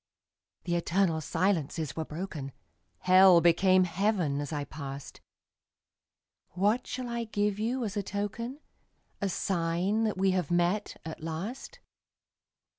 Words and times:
The 0.63 0.75
eternal 0.75 1.21
silences 1.21 1.95
were 1.95 2.05
broken; 2.05 2.53
Hell 3.01 3.39
became 3.39 3.83
Heaven 3.83 4.41
as 4.41 4.51
I 4.51 4.63
passed. 4.63 5.21
What 6.53 6.87
shall 6.87 7.07
I 7.07 7.25
give 7.25 7.59
you 7.59 7.85
as 7.85 7.95
a 7.95 8.01
token, 8.01 8.61
A 9.21 9.29
sign 9.29 10.05
that 10.05 10.17
we 10.17 10.31
have 10.31 10.49
met, 10.49 10.99
at 11.05 11.21
last? 11.21 11.81